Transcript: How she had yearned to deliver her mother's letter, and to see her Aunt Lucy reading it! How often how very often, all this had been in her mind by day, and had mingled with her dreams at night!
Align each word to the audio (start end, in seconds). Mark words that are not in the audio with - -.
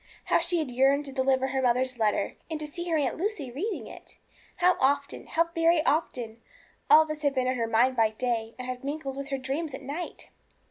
How 0.23 0.39
she 0.39 0.57
had 0.57 0.71
yearned 0.71 1.05
to 1.05 1.11
deliver 1.11 1.49
her 1.49 1.61
mother's 1.61 1.99
letter, 1.99 2.33
and 2.49 2.59
to 2.59 2.65
see 2.65 2.89
her 2.89 2.97
Aunt 2.97 3.17
Lucy 3.17 3.51
reading 3.51 3.85
it! 3.85 4.17
How 4.55 4.75
often 4.79 5.27
how 5.27 5.49
very 5.53 5.85
often, 5.85 6.41
all 6.89 7.05
this 7.05 7.21
had 7.21 7.35
been 7.35 7.45
in 7.45 7.53
her 7.55 7.67
mind 7.67 7.95
by 7.95 8.09
day, 8.09 8.55
and 8.57 8.65
had 8.67 8.83
mingled 8.83 9.15
with 9.15 9.29
her 9.29 9.37
dreams 9.37 9.75
at 9.75 9.83
night! 9.83 10.31